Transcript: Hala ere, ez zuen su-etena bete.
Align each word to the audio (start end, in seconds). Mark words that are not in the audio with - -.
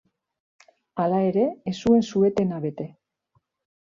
Hala 1.03 1.19
ere, 1.27 1.43
ez 1.73 1.75
zuen 1.85 2.03
su-etena 2.09 2.63
bete. 2.65 2.89